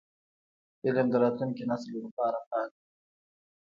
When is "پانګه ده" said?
2.49-2.91